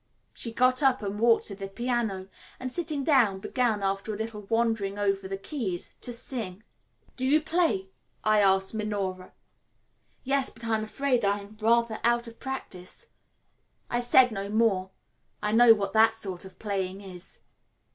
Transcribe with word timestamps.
She 0.33 0.51
got 0.51 0.81
up 0.81 1.03
and 1.03 1.19
walked 1.19 1.45
to 1.45 1.55
the 1.55 1.67
piano, 1.67 2.27
and, 2.59 2.71
sitting 2.71 3.03
down, 3.03 3.37
began, 3.37 3.83
after 3.83 4.11
a 4.11 4.17
little 4.17 4.41
wandering 4.49 4.97
over 4.97 5.27
the 5.27 5.37
keys, 5.37 5.95
to 6.01 6.11
sing. 6.11 6.63
"Do 7.15 7.23
you 7.27 7.39
play?" 7.39 7.87
I 8.23 8.39
asked 8.39 8.73
Minora. 8.73 9.31
"Yes, 10.23 10.49
but 10.49 10.65
I 10.65 10.75
am 10.75 10.83
afraid 10.83 11.23
I 11.23 11.37
am 11.41 11.55
rather 11.61 11.99
out 12.03 12.25
of 12.25 12.39
practice." 12.39 13.09
I 13.91 13.99
said 13.99 14.31
no 14.31 14.49
more. 14.49 14.89
I 15.39 15.51
know 15.51 15.75
what 15.75 15.93
that 15.93 16.15
sort 16.15 16.45
of 16.45 16.57
playing 16.57 17.01
is. 17.01 17.41